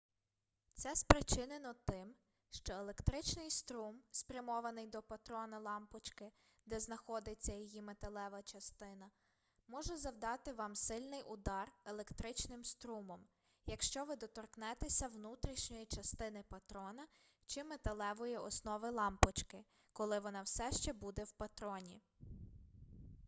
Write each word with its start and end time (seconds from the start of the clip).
це 0.73 0.95
спричинено 0.95 1.73
тим 1.85 2.15
що 2.49 2.73
електричний 2.73 3.49
струм 3.49 4.01
спрямований 4.11 4.87
до 4.87 5.01
патрона 5.01 5.59
лампочки 5.59 6.31
де 6.65 6.79
знаходиться 6.79 7.53
її 7.53 7.81
металева 7.81 8.43
частина 8.43 9.09
може 9.67 9.97
завдати 9.97 10.53
вам 10.53 10.75
сильний 10.75 11.23
удар 11.23 11.71
електричним 11.85 12.63
струмом 12.63 13.27
якщо 13.65 14.05
ви 14.05 14.15
доторкнетеся 14.15 15.07
внутрішньої 15.07 15.85
частини 15.85 16.43
патрона 16.49 17.07
чи 17.45 17.63
металевої 17.63 18.37
основи 18.37 18.89
лампочки 18.89 19.63
коли 19.93 20.19
вона 20.19 20.41
все 20.41 20.71
ще 20.71 20.93
буде 20.93 21.23
в 21.23 21.31
патроні 21.31 22.01